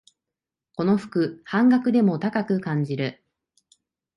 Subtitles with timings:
[0.73, 3.23] この服、半額でも高く感じる